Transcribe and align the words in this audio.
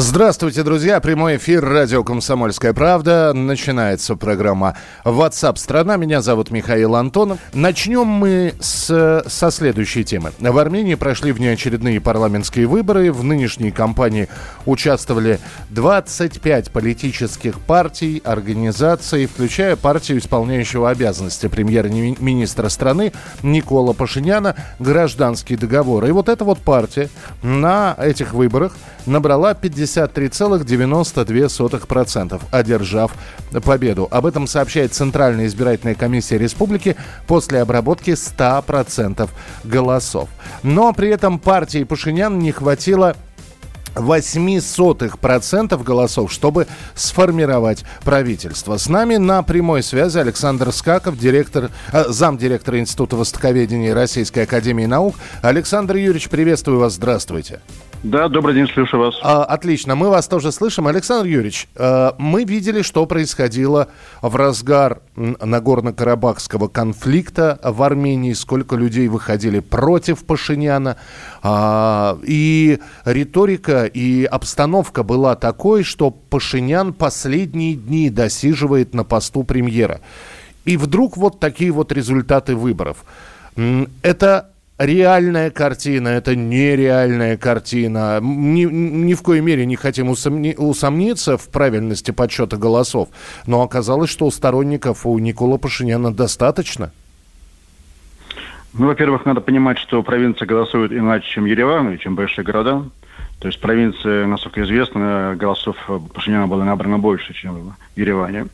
Здравствуйте, 0.00 0.62
друзья. 0.62 1.00
Прямой 1.00 1.38
эфир 1.38 1.64
радио 1.64 2.04
«Комсомольская 2.04 2.72
правда». 2.72 3.32
Начинается 3.34 4.14
программа 4.14 4.76
WhatsApp 5.04 5.56
страна». 5.56 5.96
Меня 5.96 6.22
зовут 6.22 6.52
Михаил 6.52 6.94
Антонов. 6.94 7.40
Начнем 7.52 8.06
мы 8.06 8.54
с, 8.60 9.24
со 9.26 9.50
следующей 9.50 10.04
темы. 10.04 10.30
В 10.38 10.56
Армении 10.56 10.94
прошли 10.94 11.32
внеочередные 11.32 12.00
парламентские 12.00 12.68
выборы. 12.68 13.10
В 13.10 13.24
нынешней 13.24 13.72
кампании 13.72 14.28
участвовали 14.66 15.40
25 15.70 16.70
политических 16.70 17.58
партий, 17.58 18.22
организаций, 18.24 19.26
включая 19.26 19.74
партию 19.74 20.18
исполняющего 20.18 20.90
обязанности 20.90 21.48
премьер-министра 21.48 22.68
страны 22.68 23.12
Никола 23.42 23.94
Пашиняна 23.94 24.54
«Гражданский 24.78 25.56
договор». 25.56 26.04
И 26.04 26.12
вот 26.12 26.28
эта 26.28 26.44
вот 26.44 26.60
партия 26.60 27.08
на 27.42 27.96
этих 27.98 28.32
выборах 28.32 28.76
набрала 29.06 29.54
53,92%, 29.96 32.42
одержав 32.50 33.12
победу. 33.64 34.06
Об 34.10 34.26
этом 34.26 34.46
сообщает 34.46 34.92
Центральная 34.94 35.46
избирательная 35.46 35.94
комиссия 35.94 36.36
республики 36.38 36.96
после 37.26 37.62
обработки 37.62 38.10
100% 38.10 39.30
голосов. 39.64 40.28
Но 40.62 40.92
при 40.92 41.08
этом 41.10 41.38
партии 41.38 41.84
Пашинян 41.84 42.38
не 42.38 42.52
хватило 42.52 43.16
0,08% 43.98 45.82
голосов, 45.82 46.32
чтобы 46.32 46.66
сформировать 46.94 47.84
правительство. 48.04 48.76
С 48.76 48.88
нами 48.88 49.16
на 49.16 49.42
прямой 49.42 49.82
связи 49.82 50.18
Александр 50.18 50.72
Скаков, 50.72 51.18
директор, 51.18 51.70
э, 51.92 52.04
замдиректора 52.08 52.78
Института 52.78 53.16
востоковедения 53.16 53.94
Российской 53.94 54.40
Академии 54.40 54.86
Наук. 54.86 55.16
Александр 55.42 55.96
Юрьевич, 55.96 56.28
приветствую 56.28 56.78
вас, 56.78 56.94
здравствуйте. 56.94 57.60
Да, 58.04 58.28
добрый 58.28 58.54
день, 58.54 58.68
слышу 58.68 58.96
вас. 58.96 59.18
А, 59.22 59.44
отлично, 59.44 59.96
мы 59.96 60.08
вас 60.08 60.28
тоже 60.28 60.52
слышим. 60.52 60.86
Александр 60.86 61.26
Юрьевич, 61.26 61.68
а, 61.74 62.14
мы 62.16 62.44
видели, 62.44 62.82
что 62.82 63.04
происходило 63.06 63.88
в 64.22 64.36
разгар 64.36 65.00
Нагорно-Карабахского 65.16 66.68
конфликта 66.68 67.58
в 67.60 67.82
Армении, 67.82 68.34
сколько 68.34 68.76
людей 68.76 69.08
выходили 69.08 69.58
против 69.58 70.24
Пашиняна. 70.24 70.96
А, 71.42 72.16
и 72.22 72.78
риторика 73.04 73.86
и 73.86 74.24
обстановка 74.24 75.02
была 75.02 75.34
такой, 75.34 75.82
что 75.82 76.12
Пашинян 76.12 76.92
последние 76.92 77.74
дни 77.74 78.10
досиживает 78.10 78.94
на 78.94 79.02
посту 79.02 79.42
премьера. 79.42 80.00
И 80.64 80.76
вдруг 80.76 81.16
вот 81.16 81.40
такие 81.40 81.72
вот 81.72 81.90
результаты 81.90 82.54
выборов. 82.54 82.98
Это 84.02 84.50
реальная 84.78 85.50
картина, 85.50 86.08
это 86.08 86.36
нереальная 86.36 87.36
картина. 87.36 88.20
Ни, 88.22 88.64
ни 88.64 89.14
в 89.14 89.22
коей 89.22 89.40
мере 89.40 89.66
не 89.66 89.76
хотим 89.76 90.08
усомни, 90.08 90.54
усомниться 90.56 91.36
в 91.36 91.48
правильности 91.48 92.10
подсчета 92.10 92.56
голосов, 92.56 93.08
но 93.46 93.62
оказалось, 93.62 94.10
что 94.10 94.26
у 94.26 94.30
сторонников 94.30 95.04
у 95.04 95.18
Никола 95.18 95.58
Пашиняна 95.58 96.12
достаточно. 96.12 96.92
Ну, 98.74 98.86
во-первых, 98.86 99.24
надо 99.24 99.40
понимать, 99.40 99.78
что 99.78 100.02
провинция 100.02 100.46
голосует 100.46 100.92
иначе, 100.92 101.28
чем 101.28 101.46
Ереван 101.46 101.92
и 101.92 101.98
чем 101.98 102.14
большие 102.14 102.44
города. 102.44 102.84
То 103.40 103.48
есть 103.48 103.60
провинция, 103.60 104.26
насколько 104.26 104.62
известно, 104.62 105.34
голосов 105.38 105.76
Пашиняна 106.14 106.46
было 106.46 106.64
набрано 106.64 106.98
больше, 106.98 107.34
чем 107.34 107.74
в 107.94 107.98
Ереване 107.98 108.46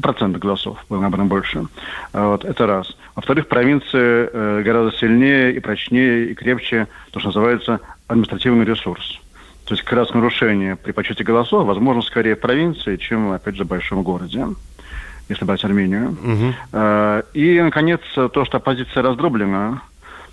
процента 0.00 0.38
голосов 0.38 0.78
было 0.88 1.00
набрано 1.00 1.26
больше. 1.26 1.66
А 2.12 2.28
вот, 2.28 2.44
это 2.44 2.66
раз. 2.66 2.96
Во-вторых, 3.14 3.48
провинция 3.48 4.30
э, 4.32 4.62
гораздо 4.64 4.96
сильнее 4.96 5.52
и 5.54 5.60
прочнее 5.60 6.30
и 6.30 6.34
крепче, 6.34 6.86
то, 7.10 7.20
что 7.20 7.28
называется 7.28 7.80
административный 8.06 8.64
ресурс. 8.64 9.20
То 9.64 9.74
есть 9.74 9.84
как 9.84 9.98
раз 9.98 10.12
нарушение 10.12 10.76
при 10.76 10.92
подсчете 10.92 11.22
голосов 11.22 11.66
возможно 11.66 12.02
скорее 12.02 12.34
в 12.34 12.40
провинции, 12.40 12.96
чем, 12.96 13.30
опять 13.32 13.56
же, 13.56 13.64
в 13.64 13.68
большом 13.68 14.02
городе, 14.02 14.46
если 15.28 15.44
брать 15.44 15.64
Армению. 15.64 16.10
Угу. 16.10 16.54
Э, 16.72 17.22
и, 17.34 17.60
наконец, 17.60 18.00
то, 18.14 18.44
что 18.44 18.56
оппозиция 18.56 19.02
раздроблена, 19.02 19.82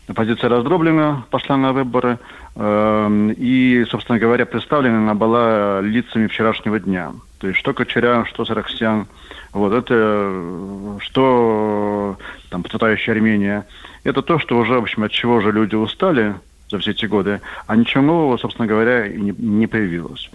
оппозиция 0.08 0.50
раздроблена, 0.50 1.26
пошла 1.30 1.58
на 1.58 1.72
выборы, 1.74 2.18
э, 2.56 3.34
и, 3.38 3.86
собственно 3.90 4.18
говоря, 4.18 4.46
представлена 4.46 4.98
она 4.98 5.14
была 5.14 5.82
лицами 5.82 6.28
вчерашнего 6.28 6.80
дня. 6.80 7.12
То 7.40 7.48
есть 7.48 7.60
что 7.60 7.74
Кочерян, 7.74 8.26
что 8.26 8.46
Сараксян, 8.46 9.08
вот 9.54 9.74
это, 9.74 10.98
что 11.02 12.18
там 12.50 12.64
процветающая 12.64 13.14
Армения, 13.14 13.66
это 14.04 14.22
то, 14.22 14.40
что 14.40 14.58
уже, 14.58 14.74
в 14.74 14.84
общем, 14.84 15.04
от 15.04 15.12
чего 15.12 15.40
же 15.42 15.52
люди 15.52 15.76
устали 15.76 16.36
за 16.70 16.80
все 16.80 16.92
эти 16.92 17.06
годы, 17.06 17.42
а 17.66 17.76
ничего 17.76 18.04
нового, 18.04 18.38
собственно 18.38 18.68
говоря, 18.68 19.06
и 19.06 19.20
не, 19.20 19.32
не 19.38 19.68
появилось. 19.68 20.30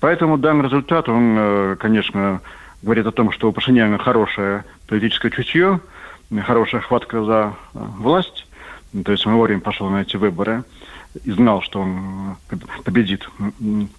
Поэтому 0.00 0.38
данный 0.38 0.64
результат, 0.64 1.08
он, 1.08 1.36
э, 1.38 1.76
конечно, 1.78 2.40
говорит 2.82 3.06
о 3.06 3.12
том, 3.12 3.32
что 3.32 3.48
у 3.48 3.52
Пашиняна 3.52 3.98
хорошее 3.98 4.64
политическое 4.88 5.30
чутье, 5.30 5.80
хорошая 6.44 6.80
хватка 6.80 7.24
за 7.24 7.54
э, 7.74 7.78
власть, 7.98 8.46
то 9.04 9.12
есть 9.12 9.26
он 9.26 9.34
вовремя 9.34 9.60
пошел 9.60 9.88
на 9.88 10.02
эти 10.02 10.16
выборы 10.16 10.64
и 11.24 11.30
знал, 11.30 11.62
что 11.62 11.80
он 11.80 12.36
э, 12.50 12.56
победит 12.84 13.28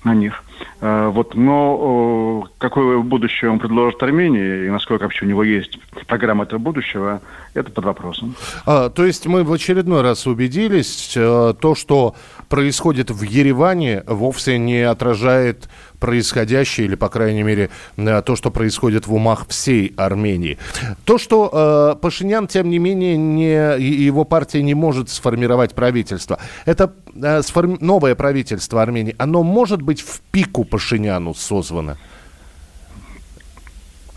на 0.04 0.14
них. 0.14 0.44
Э, 0.84 1.08
вот, 1.08 1.34
но 1.34 2.50
какое 2.58 2.98
будущее 3.00 3.50
он 3.50 3.60
предложит 3.60 4.04
Армении 4.04 4.66
и 4.66 4.70
насколько 4.70 5.04
вообще 5.04 5.24
у 5.24 5.30
него 5.30 5.42
есть 5.42 5.80
программа 6.08 6.44
этого 6.44 6.60
будущего, 6.60 7.22
это 7.54 7.72
под 7.72 7.86
вопросом. 7.86 8.36
А, 8.66 8.90
то 8.90 9.06
есть 9.06 9.26
мы 9.26 9.46
в 9.46 9.54
очередной 9.54 10.02
раз 10.02 10.28
убедились, 10.28 11.14
э, 11.16 11.54
то, 11.58 11.76
что 11.76 12.16
происходит 12.50 13.12
в 13.12 13.22
Ереване, 13.24 14.04
вовсе 14.08 14.58
не 14.58 14.82
отражает 14.82 15.70
происходящее, 16.04 16.88
или, 16.88 16.96
по 16.96 17.08
крайней 17.08 17.44
мере, 17.44 17.70
э, 17.96 18.22
то, 18.26 18.36
что 18.36 18.52
происходит 18.52 19.08
в 19.08 19.14
умах 19.14 19.46
всей 19.48 19.94
Армении. 19.96 20.58
То, 21.06 21.18
что 21.18 21.96
э, 21.96 22.02
Пашинян, 22.02 22.48
тем 22.48 22.70
не 22.70 22.78
менее, 22.78 23.16
не, 23.16 23.80
его 23.80 24.26
партия 24.26 24.62
не 24.64 24.74
может 24.74 25.10
сформировать 25.10 25.74
правительство, 25.74 26.40
это 26.66 26.94
э, 27.16 27.40
сформи- 27.40 27.78
новое 27.80 28.16
правительство 28.16 28.82
Армении, 28.82 29.16
оно 29.18 29.44
может 29.44 29.82
быть 29.82 30.02
в 30.02 30.20
пику 30.30 30.66
Пашиняну 30.66 31.34
созвано? 31.34 31.98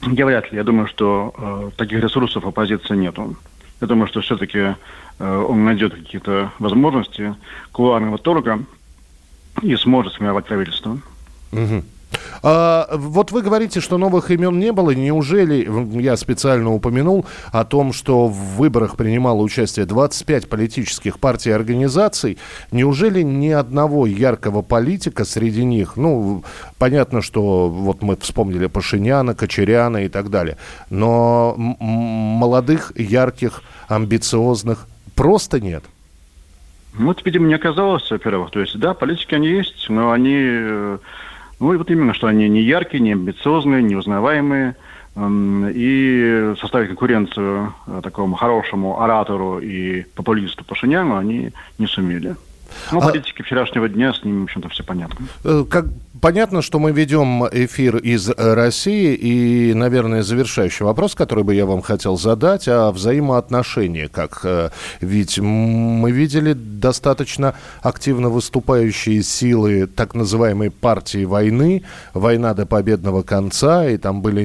Я 0.02 0.26
вряд 0.26 0.50
ли. 0.50 0.58
Я 0.58 0.64
думаю, 0.64 0.88
что 0.88 1.32
э, 1.38 1.70
таких 1.76 2.02
ресурсов 2.02 2.44
оппозиции 2.46 2.96
нету. 2.96 3.36
Я 3.80 3.86
думаю, 3.86 4.08
что 4.08 4.22
все-таки 4.22 4.58
э, 4.58 5.46
он 5.48 5.64
найдет 5.64 5.94
какие-то 5.94 6.50
возможности 6.58 7.36
кулуарного 7.70 8.18
торга 8.18 8.58
и 9.62 9.76
сможет 9.76 10.14
сформировать 10.14 10.46
правительство. 10.46 10.98
Угу. 11.56 11.82
А, 12.42 12.88
вот 12.92 13.32
вы 13.32 13.42
говорите, 13.42 13.80
что 13.80 13.98
новых 13.98 14.30
имен 14.30 14.58
не 14.58 14.72
было. 14.72 14.90
Неужели, 14.92 15.68
я 16.00 16.16
специально 16.16 16.72
упомянул 16.72 17.26
о 17.52 17.64
том, 17.64 17.92
что 17.92 18.28
в 18.28 18.56
выборах 18.56 18.96
принимало 18.96 19.42
участие 19.42 19.86
25 19.86 20.48
политических 20.48 21.18
партий 21.18 21.50
и 21.50 21.52
организаций, 21.52 22.38
неужели 22.70 23.22
ни 23.22 23.48
одного 23.48 24.06
яркого 24.06 24.62
политика 24.62 25.24
среди 25.24 25.64
них, 25.64 25.96
ну, 25.96 26.44
понятно, 26.78 27.22
что 27.22 27.68
вот 27.68 28.02
мы 28.02 28.16
вспомнили 28.16 28.66
Пашиняна, 28.66 29.34
Кочеряна 29.34 30.04
и 30.04 30.08
так 30.08 30.30
далее, 30.30 30.56
но 30.90 31.54
молодых, 31.56 32.92
ярких, 32.96 33.62
амбициозных 33.88 34.86
просто 35.14 35.60
нет? 35.60 35.84
Ну, 36.98 37.06
вот, 37.06 37.22
видимо, 37.24 37.46
не 37.46 37.54
оказалось, 37.54 38.10
во-первых. 38.10 38.50
То 38.50 38.60
есть, 38.60 38.78
да, 38.78 38.94
политики 38.94 39.34
они 39.34 39.48
есть, 39.48 39.86
но 39.90 40.12
они 40.12 40.36
э, 40.38 40.98
ну 41.60 41.72
и 41.72 41.76
вот 41.76 41.90
именно, 41.90 42.14
что 42.14 42.26
они 42.26 42.48
не 42.48 42.62
яркие, 42.62 43.02
не 43.02 43.12
амбициозные, 43.12 43.82
не 43.82 43.96
узнаваемые. 43.96 44.76
И 45.18 46.54
составить 46.60 46.88
конкуренцию 46.88 47.72
э, 47.86 48.00
такому 48.02 48.36
хорошему 48.36 49.00
оратору 49.00 49.60
и 49.60 50.02
популисту 50.14 50.62
Пашиняну 50.62 51.16
они 51.16 51.52
не 51.78 51.86
сумели. 51.86 52.36
Ну, 52.92 52.98
а... 52.98 53.08
политики 53.08 53.40
вчерашнего 53.40 53.88
дня, 53.88 54.12
с 54.12 54.22
ними, 54.24 54.40
в 54.40 54.44
общем-то, 54.44 54.68
все 54.68 54.84
понятно. 54.84 55.26
Э, 55.42 55.64
как 55.70 55.86
Понятно, 56.20 56.62
что 56.62 56.78
мы 56.78 56.92
ведем 56.92 57.44
эфир 57.50 57.96
из 57.96 58.30
России, 58.30 59.14
и, 59.14 59.74
наверное, 59.74 60.22
завершающий 60.22 60.84
вопрос, 60.84 61.14
который 61.14 61.44
бы 61.44 61.54
я 61.54 61.66
вам 61.66 61.82
хотел 61.82 62.16
задать, 62.16 62.68
о 62.68 62.90
взаимоотношениях. 62.92 64.10
Как, 64.12 64.40
э, 64.44 64.70
ведь 65.00 65.38
мы 65.38 66.10
видели 66.12 66.52
достаточно 66.52 67.54
активно 67.82 68.28
выступающие 68.28 69.22
силы 69.22 69.86
так 69.86 70.14
называемой 70.14 70.70
партии 70.70 71.24
войны, 71.24 71.82
война 72.14 72.54
до 72.54 72.66
победного 72.66 73.22
конца, 73.22 73.86
и 73.88 73.96
там 73.96 74.22
были 74.22 74.42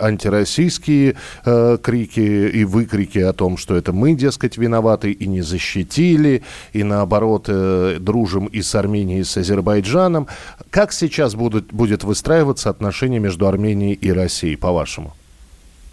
антироссийские 0.00 1.16
э, 1.44 1.78
крики 1.82 2.20
и 2.20 2.64
выкрики 2.64 3.18
о 3.18 3.32
том, 3.32 3.56
что 3.56 3.74
это 3.74 3.92
мы, 3.92 4.14
дескать, 4.14 4.58
виноваты 4.58 5.12
и 5.12 5.26
не 5.26 5.40
защитили, 5.40 6.42
и 6.72 6.84
наоборот 6.84 7.46
э, 7.48 7.96
дружим 7.98 8.46
и 8.46 8.62
с 8.62 8.74
Арменией, 8.74 9.20
и 9.20 9.24
с 9.24 9.36
Азербайджаном. 9.36 10.28
Как 10.70 10.92
сейчас 11.00 11.34
будут, 11.34 11.72
будет 11.72 12.04
выстраиваться 12.04 12.70
отношения 12.70 13.18
между 13.18 13.46
Арменией 13.46 13.94
и 13.94 14.12
Россией, 14.12 14.56
по-вашему? 14.56 15.14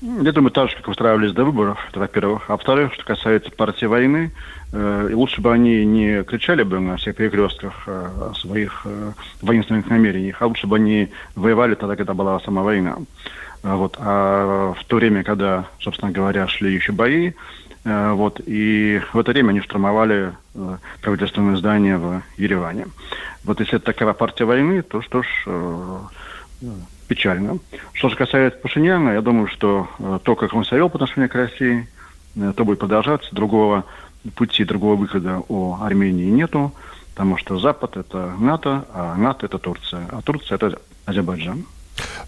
Я 0.02 0.32
думаю, 0.32 0.52
так 0.52 0.70
же, 0.70 0.76
как 0.76 0.88
устраивались 0.90 1.32
до 1.32 1.44
выборов, 1.44 1.80
это 1.90 2.00
во-первых. 2.00 2.44
А 2.50 2.52
во-вторых, 2.52 2.94
что 2.94 3.04
касается 3.04 3.50
партии 3.50 3.86
войны, 3.86 4.32
э, 4.72 5.10
лучше 5.12 5.42
бы 5.42 5.52
они 5.52 5.86
не 5.86 6.24
кричали 6.24 6.62
бы 6.62 6.80
на 6.80 6.98
всех 6.98 7.16
перекрестках 7.16 7.74
э, 7.88 8.10
о 8.30 8.34
своих 8.36 8.82
э, 8.86 9.14
воинственных 9.42 9.88
намерениях, 9.88 10.40
а 10.40 10.46
лучше 10.46 10.68
бы 10.68 10.76
они 10.76 11.10
воевали 11.36 11.74
тогда, 11.74 11.96
когда 11.96 12.14
была 12.14 12.40
сама 12.42 12.62
война. 12.62 12.98
А 13.64 13.76
вот. 13.76 13.96
А 13.98 14.74
в 14.80 14.84
то 14.86 14.98
время, 14.98 15.24
когда, 15.24 15.66
собственно 15.80 16.12
говоря, 16.12 16.48
шли 16.48 16.72
еще 16.72 16.92
бои, 16.92 17.32
вот, 17.88 18.42
и 18.46 19.02
в 19.14 19.20
это 19.20 19.32
время 19.32 19.52
они 19.52 19.62
штурмовали 19.62 20.34
э, 20.56 20.78
правительственное 21.02 21.56
здание 21.56 21.98
в 21.98 22.22
Ереване. 22.36 22.88
Вот 23.46 23.62
если 23.62 23.78
это 23.78 23.86
такая 23.86 24.12
партия 24.14 24.44
войны, 24.44 24.82
то 24.82 25.02
что 25.02 25.24
ж, 25.24 25.28
э, 25.46 26.00
печально. 27.08 27.60
Что 27.94 28.10
же 28.10 28.16
касается 28.16 28.60
Пашиняна, 28.60 29.12
я 29.12 29.22
думаю, 29.22 29.48
что 29.48 29.88
э, 30.00 30.20
то, 30.22 30.36
как 30.36 30.54
он 30.54 30.66
себя 30.66 30.78
вел 30.78 30.90
по 30.90 30.98
отношению 30.98 31.30
к 31.30 31.36
России, 31.36 31.88
э, 32.36 32.54
то 32.56 32.66
будет 32.66 32.80
продолжаться. 32.80 33.34
Другого 33.34 33.86
пути, 34.36 34.66
другого 34.66 34.96
выхода 34.96 35.42
у 35.48 35.76
Армении 35.82 36.30
нету, 36.30 36.74
потому 37.12 37.38
что 37.38 37.58
Запад– 37.58 37.96
это 37.98 38.34
НАТО, 38.38 38.86
а 38.94 39.16
НАТО– 39.16 39.46
это 39.48 39.60
Турция, 39.60 40.08
а 40.12 40.22
Турция– 40.22 40.56
это 40.58 40.80
Азербайджан. 41.06 41.66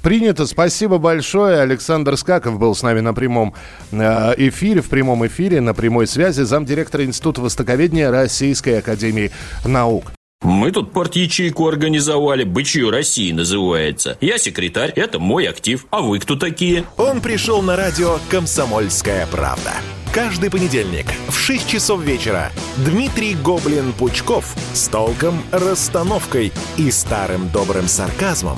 Принято. 0.02 0.46
Спасибо 0.46 0.98
большое. 0.98 1.60
Александр 1.60 2.16
Скаков 2.18 2.58
был 2.58 2.74
с 2.74 2.84
нами 2.84 3.02
на 3.02 3.14
прямом 3.14 3.54
эфире, 3.92 4.82
в 4.82 4.90
прямом 4.90 5.26
эфире, 5.28 5.62
на 5.62 5.74
прямой 5.74 6.08
связи, 6.08 6.42
замдиректора 6.42 7.04
Института 7.06 7.42
востоковедения 7.42 8.10
Российской 8.10 8.80
Академии 8.80 9.32
Наук. 9.66 10.12
Мы 10.42 10.72
тут 10.72 10.94
порт-ячейку 10.94 11.68
организовали, 11.68 12.46
«Бычье 12.46 12.90
России» 12.90 13.34
называется. 13.34 14.18
Я 14.22 14.38
секретарь, 14.38 14.92
это 14.96 15.20
мой 15.20 15.46
актив. 15.46 15.86
А 15.90 16.00
вы 16.00 16.20
кто 16.20 16.38
такие? 16.38 16.86
Он 16.96 17.20
пришел 17.20 17.62
на 17.62 17.76
радио 17.76 18.20
«Комсомольская 18.30 19.28
правда». 19.28 19.74
Каждый 20.14 20.50
понедельник 20.50 21.06
в 21.28 21.38
6 21.38 21.68
часов 21.68 22.02
вечера 22.02 22.52
Дмитрий 22.78 23.36
Гоблин-Пучков 23.36 24.46
с 24.74 24.88
толком, 24.88 25.44
расстановкой 25.52 26.54
и 26.78 26.90
старым 26.90 27.50
добрым 27.50 27.88
сарказмом 27.88 28.58